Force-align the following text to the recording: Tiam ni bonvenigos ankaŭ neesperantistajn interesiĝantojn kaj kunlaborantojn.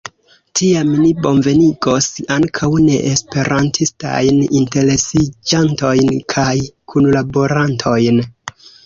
Tiam 0.59 0.87
ni 0.99 1.09
bonvenigos 1.25 2.07
ankaŭ 2.35 2.69
neesperantistajn 2.85 4.39
interesiĝantojn 4.61 6.09
kaj 6.35 6.47
kunlaborantojn. 6.95 8.19